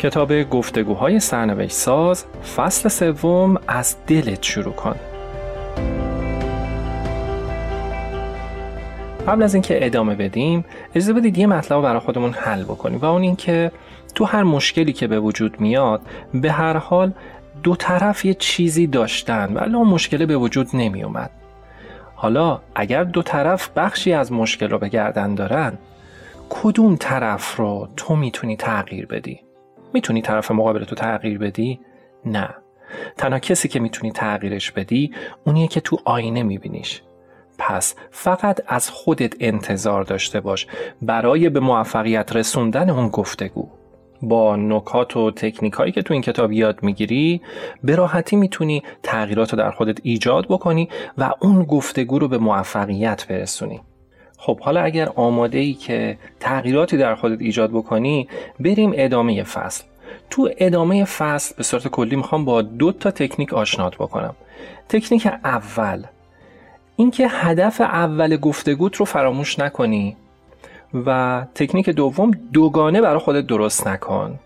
[0.00, 2.24] کتاب گفتگوهای سرنوشت ساز
[2.56, 4.96] فصل سوم از دلت شروع کن
[9.26, 13.22] قبل از اینکه ادامه بدیم اجازه بدید یه مطلب برای خودمون حل بکنیم و اون
[13.22, 13.72] اینکه
[14.14, 16.00] تو هر مشکلی که به وجود میاد
[16.34, 17.12] به هر حال
[17.62, 21.30] دو طرف یه چیزی داشتن ولی اون مشکل به وجود نمی اومد.
[22.14, 25.78] حالا اگر دو طرف بخشی از مشکل رو به گردن دارن
[26.50, 29.49] کدوم طرف رو تو می‌تونی تغییر بدی؟
[29.94, 31.80] می‌تونی طرف مقابل تو تغییر بدی؟
[32.24, 32.48] نه.
[33.16, 35.12] تنها کسی که می‌تونی تغییرش بدی
[35.46, 37.02] اونیه که تو آینه میبینیش.
[37.58, 40.66] پس فقط از خودت انتظار داشته باش.
[41.02, 43.68] برای به موفقیت رسوندن اون گفتگو.
[44.22, 47.42] با نکات و تکنیک هایی که تو این کتاب یاد می‌گیری
[47.84, 50.88] به راحتی می‌تونی تغییرات رو در خودت ایجاد بکنی
[51.18, 53.80] و اون گفتگو رو به موفقیت برسونی.
[54.42, 58.28] خب حالا اگر آماده ای که تغییراتی در خودت ایجاد بکنی
[58.60, 59.84] بریم ادامه فصل.
[60.30, 64.34] تو ادامه فصل به صورت کلی می‌خوام با دو تا تکنیک آشنات بکنم.
[64.88, 66.04] تکنیک اول
[66.96, 70.16] اینکه هدف اول گفتگوت رو فراموش نکنی
[71.06, 74.38] و تکنیک دوم دوگانه برای خودت درست نکن.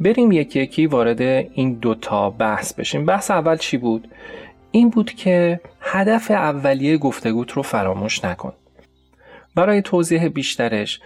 [0.00, 3.06] بریم یکی یکی وارد این دوتا بحث بشیم.
[3.06, 4.08] بحث اول چی بود؟
[4.70, 8.52] این بود که هدف اولیه گفتگوت رو فراموش نکن.
[9.54, 11.00] برای توضیح بیشترش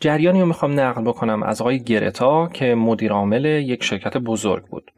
[0.00, 4.90] جریانی رو می‌خوام نقل بکنم از آقای گرتا که مدیر عامل یک شرکت بزرگ بود.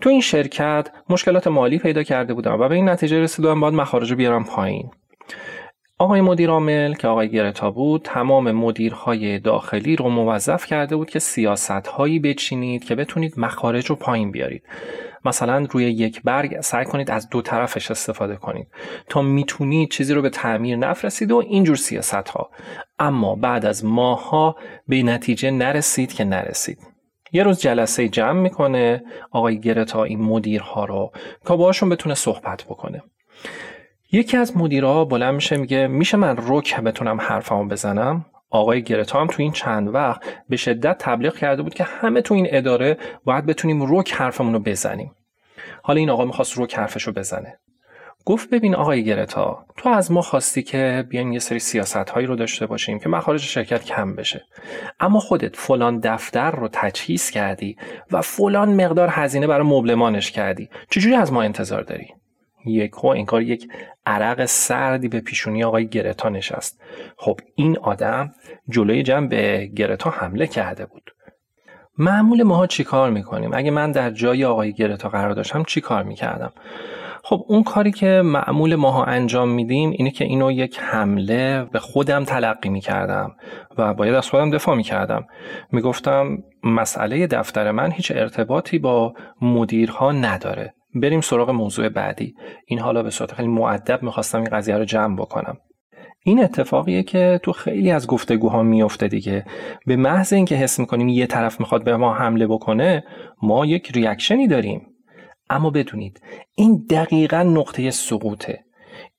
[0.00, 4.10] تو این شرکت مشکلات مالی پیدا کرده بودم و به این نتیجه رسیدم باید مخارج
[4.10, 4.90] رو بیارم پایین.
[5.98, 11.18] آقای مدیر عامل که آقای گرتا بود تمام مدیرهای داخلی رو موظف کرده بود که
[11.18, 14.62] سیاست هایی بچینید که بتونید مخارج رو پایین بیارید.
[15.24, 18.66] مثلا روی یک برگ سعی کنید از دو طرفش استفاده کنید
[19.08, 22.50] تا می‌تونید چیزی رو به تعمیر نفرستید و اینجور سیاست ها
[22.98, 24.56] اما بعد از ماها
[24.88, 26.78] به نتیجه نرسید که نرسید.
[27.32, 31.12] یه روز جلسه جمع می‌کنه آقای گرتا این مدیرها رو
[31.44, 33.02] تا باشون بتونه صحبت بکنه.
[34.12, 39.26] یکی از مدیرها بلند میشه میگه میشه من روک بتونم حرفمو بزنم؟ آقای گرتا هم
[39.26, 43.46] تو این چند وقت به شدت تبلیغ کرده بود که همه تو این اداره باید
[43.46, 45.12] بتونیم روک حرفمون رو بزنیم.
[45.82, 47.58] حالا این آقا می‌خواست روک حرفش رو بزنه.
[48.24, 52.36] گفت ببین آقای گرتا تو از ما خواستی که بیایم یه سری سیاست هایی رو
[52.36, 54.44] داشته باشیم که مخارج شرکت کم بشه.
[55.00, 57.76] اما خودت فلان دفتر رو تجهیز کردی
[58.12, 60.68] و فلان مقدار هزینه برای مبلمانش کردی.
[60.90, 62.08] چجوری از ما انتظار داری؟
[62.66, 63.68] یک این کار یک
[64.06, 66.80] عرق سردی به پیشونی آقای گرتا نشست.
[67.16, 68.32] خب این آدم
[68.68, 71.10] جلوی جمع به گرتا حمله کرده بود.
[71.98, 76.02] معمول ماها چی کار می‌کنیم؟ اگه من در جای آقای گرتا قرار داشتم چی کار
[76.02, 76.52] می‌کردم؟
[77.22, 82.24] خب اون کاری که معمول ماها انجام میدیم اینه که اینو یک حمله به خودم
[82.24, 83.32] تلقی می‌کردم
[83.78, 85.26] و باید از خودم دفاع می‌کردم.
[85.72, 90.74] می‌گفتم مسئله دفتر من هیچ ارتباطی با مدیرها نداره.
[90.94, 92.34] بریم سراغ موضوع بعدی.
[92.66, 95.56] این حالا به صورت خیلی معدب می‌خواستم این قضیه رو جمع بکنم.
[96.26, 99.44] این اتفاقیه که تو خیلی از گفتگوها میفته دیگه.
[99.86, 103.04] به محض اینکه حس می‌کنیم یه طرف می‌خواد به ما حمله بکنه
[103.42, 104.86] ما یک ریاکشنی داریم.
[105.50, 106.20] اما بدونید
[106.56, 108.64] این دقیقا نقطه سقوطه.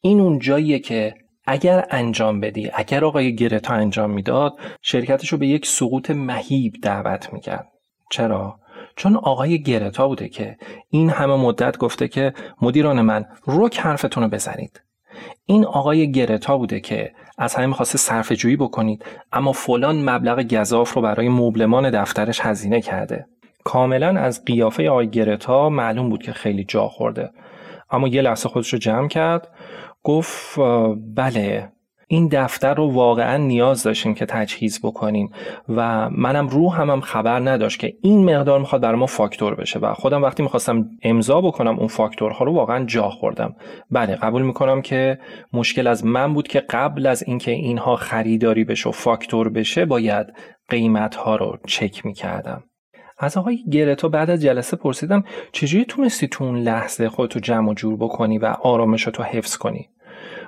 [0.01, 1.13] این اون جاییه که
[1.45, 7.33] اگر انجام بدی اگر آقای گرتا انجام می‌داد شرکتش رو به یک سقوط مهیب دعوت
[7.33, 7.67] می‌کرد.
[8.11, 8.59] چرا؟
[8.95, 10.57] چون آقای گرتا بوده که
[10.89, 14.81] این همه مدت گفته که مدیران من رک حرفتون رو بزنید.
[15.45, 20.93] این آقای گرتا بوده که از همه می‌خواسته صرف جویی بکنید اما فلان مبلغ گذاف
[20.93, 23.25] رو برای مبلمان دفترش هزینه کرده.
[23.63, 27.29] کاملا از قیافه آقای گرتا معلوم بود که خیلی جا خورده.
[27.89, 29.47] اما یه لحظه خودش رو جمع کرد
[30.03, 30.59] گفت
[31.15, 31.71] بله
[32.07, 35.31] این دفتر رو واقعا نیاز داشتیم که تجهیز بکنیم
[35.69, 39.93] و منم رو هم خبر نداشت که این مقدار می‌خواد برای ما فاکتور بشه و
[39.93, 43.55] خودم وقتی می‌خواستم امضا بکنم اون فاکتورها رو واقعا جا خوردم.
[43.91, 45.19] بله قبول می‌کنم که
[45.53, 50.27] مشکل از من بود که قبل از اینکه اینها خریداری بشه و فاکتور بشه باید
[50.69, 52.63] قیمت ها رو چک می‌کردم.
[53.17, 57.73] از آقای گرتا بعد از جلسه پرسیدم چجوری تونستی تو اون لحظه خودتو جمع و
[57.73, 59.89] جور بکنی و آرامش تو حفظ کنی؟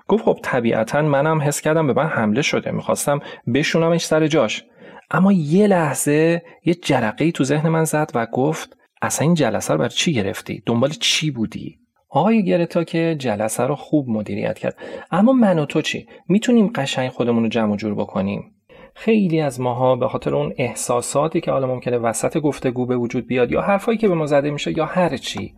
[0.07, 3.19] گفت خب طبیعتا منم حس کردم به من حمله شده می‌خواستم
[3.53, 4.63] بشونمش سر جاش.
[5.11, 9.79] اما یه لحظه یه جرقه تو ذهن من زد و گفت اصلا این جلسه رو
[9.79, 14.77] بر چی گرفتی؟ دنبال چی بودی؟ آقای گرتا که جلسه رو خوب مدیریت کرد.
[15.11, 18.51] اما من و تو چی؟ می‌تونیم قشنگ خودمون رو جمع جور بکنیم؟
[18.95, 23.51] خیلی از ماها به خاطر اون احساساتی که حالا ممکنه وسط گفتگو به وجود بیاد
[23.51, 25.53] یا حرفایی که به ما زده میشه یا هر چی.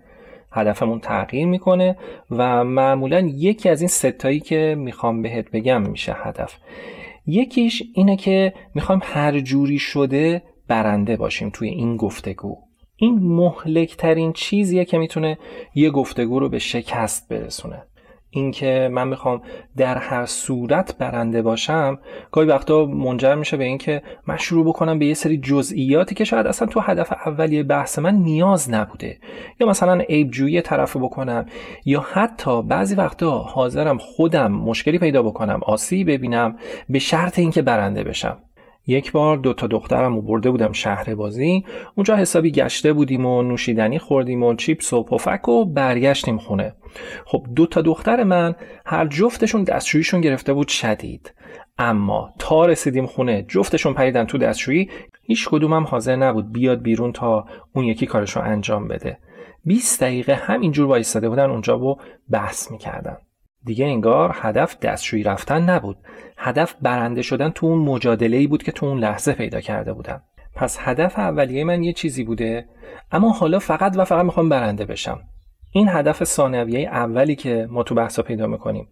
[0.52, 1.98] هدفمون تغییر می‌کنه
[2.32, 6.58] و معمولا یکی از این ستایی که می‌خوام بهت بگم میشه هدف.
[7.26, 12.58] یکیش اینه که می‌خوایم هر جوری شده برنده باشیم توی این گفتگو.
[12.96, 15.38] این مهلکترین چیزیه که می‌تونه
[15.76, 17.84] یه گفتگو رو به شکست برسونه.
[18.32, 19.42] اینکه من می‌خوام
[19.78, 22.00] در هر صورت برنده باشم
[22.32, 26.48] گاهی وقتا منجر میشه به اینکه من شروع بکنم به یه سری جزئیاتی که شاید
[26.48, 29.18] اصلا تو هدف اولیه بحث من نیاز نبوده.
[29.60, 31.46] یا مثلا عیبجویی طرف بکنم
[31.86, 36.58] یا حتی بعضی وقتا حاضرم خودم مشکلی پیدا بکنم آسی ببینم
[36.90, 38.38] به شرط اینکه برنده بشم.
[38.90, 41.66] یک بار دو تا دخترم رو برده بودم شهر بازی.
[41.96, 46.76] اونجا حسابی گشته بودیم و نوشیدنی خوردیم و چیپس و پفک و برگشتیم خونه.
[47.26, 48.56] خب دو تا دختر من
[48.86, 51.34] هر جفتشون دستشوییشون گرفته بود شدید.
[51.78, 54.90] اما تا رسیدیم خونه جفتشون پریدن تو دستشویی
[55.24, 57.46] هیچ کدومم حاضر نبود بیاد بیرون تا
[57.76, 59.18] اون یکی کارشو انجام بده.
[59.66, 61.98] 20 دقیقه همینجور وایستاده بودن اونجا و
[62.30, 63.18] بحث می‌کردن.
[63.66, 65.98] دیگه انگار هدف دستشویی رفتن نبود.
[66.38, 70.24] هدف برنده شدن تو اون مجادله بود که تو اون لحظه پیدا کرده بودم.
[70.56, 72.66] پس هدف اولیه من یه چیزی بوده
[73.12, 75.20] اما حالا فقط و فقط می‌خوام برنده بشم.
[75.72, 78.88] این هدف ثانویه اولی که ما تو بحثا پیدا می‌کنیم.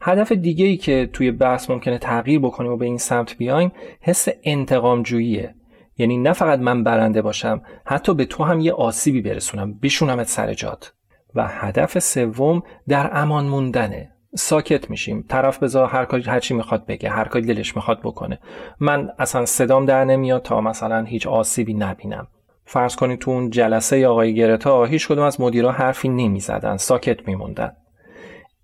[0.00, 4.28] هدف دیگه ای که توی بحث ممکنه تغییر بکنیم و به این سمت بیایم حس
[4.42, 5.54] انتقام جوییه
[5.98, 10.54] یعنی نه فقط من برنده باشم حتی به تو هم یه آسیبی برسونم بشونمت سر
[10.54, 10.93] جات.
[11.34, 14.10] و هدف سوم در امان موندنه.
[14.36, 15.24] ساکت میشیم.
[15.28, 18.38] طرف بذار هر کاری هر چی می‌خواد بگه هر کاری دلش می‌خواد بکنه.
[18.80, 22.26] من اصلا صدام در نمیاد تا مثلا هیچ آسیبی نبینم.
[22.64, 27.72] فرض کنید تو اون جلسه آقای گرتا هیچ کدوم از مدیرا حرفی نمی‌زدن ساکت میموندن.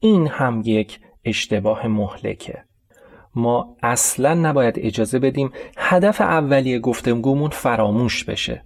[0.01, 2.65] این هم یک اشتباه مهلکه.
[3.35, 8.65] ما اصلا نباید اجازه بدیم هدف اولیه گفتگومون فراموش بشه.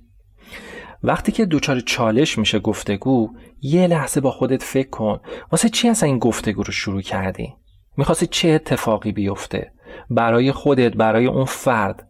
[1.07, 3.31] وقتی که دوچار چالش میشه گفتگو
[3.61, 5.21] یه لحظه با خودت فکر کن.
[5.53, 7.55] واسه چی اصلا این گفتگو رو شروع کردی؟
[7.97, 9.73] می‌خواستی چه اتفاقی بیفته؟
[10.11, 12.09] برای خودت برای اون فرد.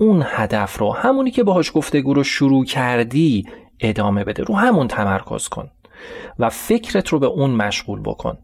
[0.00, 3.44] اون هدف رو همونی که باهاش گفتگو رو شروع کردی
[3.80, 4.42] ادامه بده.
[4.42, 5.70] رو همون تمرکز کن.
[6.38, 8.38] و فکرت رو به اون مشغول بکن.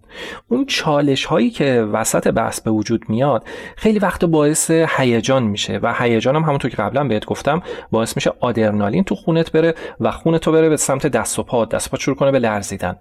[0.49, 3.45] اون چالش هایی که وسط بحث به وجود میاد
[3.77, 8.33] خیلی وقت باعث هیجان میشه و هیجان هم همونطور که قبلا بهت گفتم باعث میشه
[8.41, 11.65] آدرنالین تو خونت بره و خونت تو بره به سمت دست و پا.
[11.65, 12.97] دست و پا شروع کنه به لرزیدن.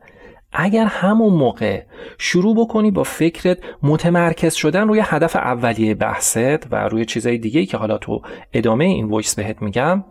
[0.58, 1.84] اگر همون موقع
[2.18, 7.78] شروع بکنی با فکرت متمرکز شدن روی هدف اولیه بحثت و روی چیزای دیگه که
[7.78, 8.22] حالا تو
[8.54, 10.04] ادامه این voice بهت میگم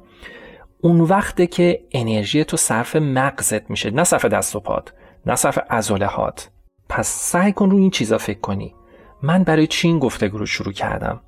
[0.84, 4.92] اون وقته که انرژی تو صرف مغزت میشه نه صرف دست و پات
[5.26, 5.58] نه صرف
[6.02, 6.50] هات
[6.88, 8.74] پس سعی کن رو این چیزا فکر کنی.
[9.22, 11.20] من برای چی این گفتگو رو شروع کردم؟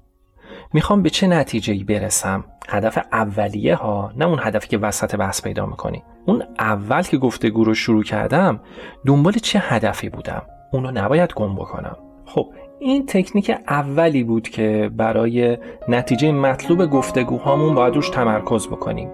[0.72, 5.42] می‌خوام به چه نتیجه ای برسم؟ هدف اولیه ها نه اون هدفی که وسط بحث
[5.42, 6.02] پیدا می‌کنی.
[6.26, 8.60] اون اول که گفتگو رو شروع کردم
[9.06, 10.42] دنبال چه هدفی بودم؟
[10.72, 11.96] اونو نباید گم بکنم.
[12.26, 15.58] خب این تکنیک اولی بود که برای
[15.88, 19.10] نتیجه مطلوب گفتگوهامون باید روش تمرکز بکنیم.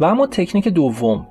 [0.00, 1.26] و اما تکنیک دوم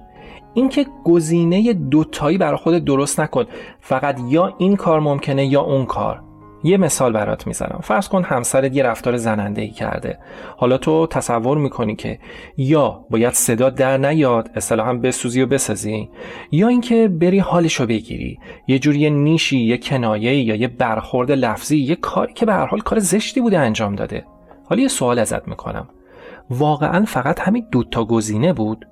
[0.54, 3.46] اینکه گزینه دوتایی برای خود درست نکن
[3.80, 6.22] فقط یا این کار ممکنه یا اون کار.
[6.64, 7.80] یه مثال برات می‌زنم.
[7.84, 10.20] فرض کن همسرت یه رفتار زننده ای کرده.
[10.58, 12.20] حالا تو تصور می‌کنی که
[12.58, 16.10] یا باید صدا در نیاد اصطلاحا بسوزی و بسازی
[16.52, 18.40] یا اینکه بری حالشو بگیری.
[18.68, 22.80] یه جوری نیشی یه کنایه یا یه برخورد لفظی یه کاری که به هر حال
[22.80, 24.26] کار زشتی بوده انجام داده.
[24.66, 25.88] حالا یه سوال ازت می‌کنم.
[26.50, 28.88] واقعا فقط همین دوتا گزینه بود؟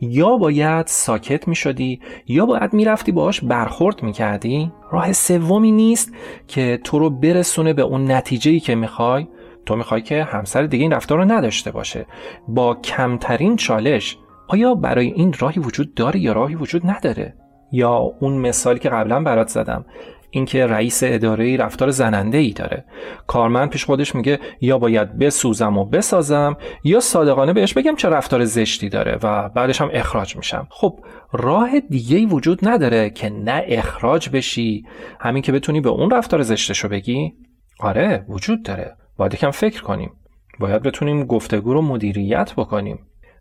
[0.00, 6.12] یا باید ساکت می شدی یا باید می‌رفتی باهاش برخورد می کردی؟ راه سومی نیست
[6.48, 9.26] که تو رو برسونه به اون نتیجه که می‌خوای.
[9.66, 12.06] تو می‌خوای که همسر دیگه این رفتار رو نداشته باشه.
[12.48, 17.34] با کمترین چالش آیا برای این راهی وجود داره یا راهی وجود نداره؟
[17.72, 19.84] یا اون مثالی که قبلا برات زدم
[20.36, 22.84] اینکه رئیس اداره رفتار زننده ای داره.
[23.26, 28.44] کارمند پیش خودش میگه یا باید بسوزم و بسازم یا صادقانه بهش بگم چه رفتار
[28.44, 30.66] زشتی داره و بعدش هم اخراج میشم.
[30.70, 30.98] خب
[31.32, 34.86] راه دیگه ای وجود نداره که نه اخراج بشی.
[35.20, 37.32] همین که بتونی به اون رفتار زشتشو بگی.
[37.80, 38.96] آره وجود داره.
[39.16, 40.10] باید یکم فکر کنیم.
[40.60, 42.98] باید بتونیم گفتگو رو مدیریت بکنیم.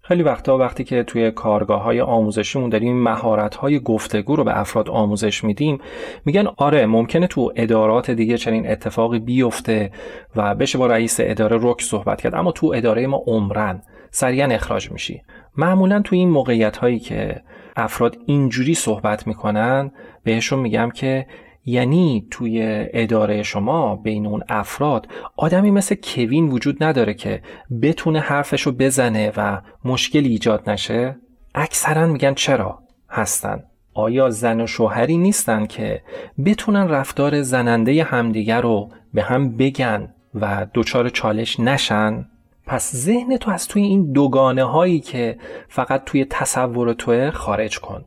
[0.08, 4.90] خیلی وقتا وقتی که توی کارگاه های آموزشیمون داریم مهارت های گفتگو رو به افراد
[4.90, 5.78] آموزش میدیم
[6.26, 9.92] میگن آره ممکنه تو ادارات دیگه چنین اتفاقی بیفته
[10.36, 13.82] و بشه با رئیس اداره رک صحبت کرد اما تو اداره ما عمرن
[14.12, 15.22] سریعا اخراج میشی.
[15.58, 17.42] معمولا تو این موقعیت هایی که
[17.76, 19.92] افراد اینجوری صحبت می‌کنن
[20.24, 21.28] بهشون میگم که
[21.66, 27.42] یعنی توی اداره شما بین اون افراد آدمی مثل کوین وجود نداره که
[27.82, 31.16] بتونه حرفشو بزنه و مشکلی ایجاد نشه؟
[31.56, 32.80] اکثرا میگن چرا؟
[33.10, 36.02] هستن آیا زن و شوهری نیستن که
[36.46, 42.26] بتونن رفتار زننده همدیگر رو به هم بگن و دچار چالش نشن؟
[42.66, 48.06] پس ذهن تو از توی این دوگانه هایی که فقط توی تصور توه خارج کن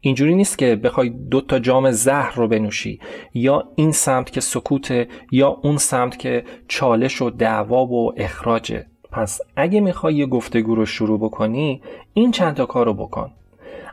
[0.00, 3.00] اینجوری نیست که بخوای دو تا جام زهر رو بنوشی.
[3.34, 8.86] یا این سمت که سکوته یا اون سمت که چالش و دعوا و اخراجه.
[9.12, 11.82] پس اگه می‌خوای یه گفتگو رو شروع بکنی
[12.14, 13.30] این چند تا کار رو بکن.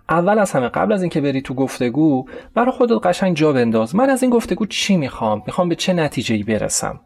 [0.10, 3.96] اول از همه قبل از اینکه بری تو گفتگو برای خودت قشنگ جا بنداز.
[3.96, 7.00] من از این گفتگو چی می‌خوام؟ می‌خوام به چه نتیجه ای برسم؟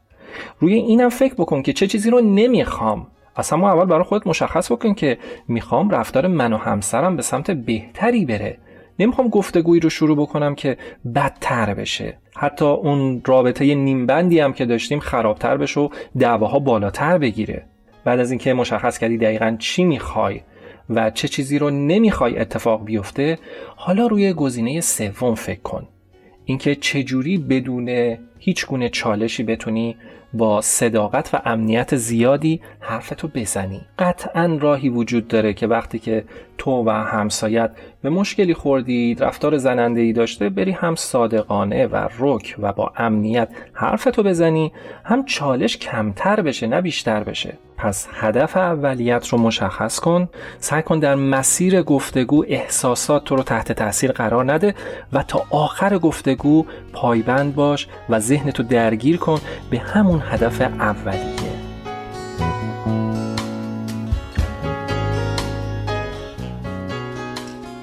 [0.59, 3.07] روی اینم فکر بکن که چه چیزی رو نمی‌خوام.
[3.35, 5.17] اصلا ما اول برای خودت مشخص بکن که
[5.47, 8.57] می‌خوام رفتار من و همسرم به سمت بهتری بره.
[9.01, 10.77] نمی‌خوام گفتگویی رو شروع بکنم که
[11.15, 12.17] بدتر بشه.
[12.35, 15.89] حتی اون رابطه نیمبندی هم که داشتیم خرابتر بشه و
[16.19, 17.65] دعواها بالاتر بگیره.
[18.05, 20.41] بعد از اینکه مشخص کردی دقیقا چی می‌خوای
[20.89, 23.39] و چه چیزی رو نمی‌خوای اتفاق بیفته
[23.75, 25.87] حالا روی گزینه سوم فکر کن.
[26.51, 29.95] اینکه چجوری بدون هیچ گونه چالشی بتونی
[30.33, 33.81] با صداقت و امنیت زیادی حرفتو بزنی.
[33.99, 36.23] قطعا راهی وجود داره که وقتی که
[36.57, 42.55] تو و همسایت به مشکلی خوردید رفتار زننده ای داشته بری هم صادقانه و رک
[42.59, 44.71] و با امنیت حرفتو بزنی
[45.03, 47.57] هم چالش کمتر بشه نه بیشتر بشه.
[47.81, 53.71] پس هدف اولیت رو مشخص کن سعی کن در مسیر گفتگو احساسات تو رو تحت
[53.71, 54.75] تاثیر قرار نده
[55.13, 61.51] و تا آخر گفتگو پایبند باش و ذهن تو درگیر کن به همون هدف اولیه.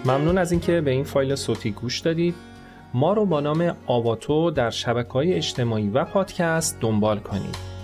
[0.05, 2.35] ممنون از اینکه به این فایل صوتی گوش دادید.
[2.95, 7.78] ما رو با نام آواتو در شبکه های اجتماعی و پادکست دنبال کنید.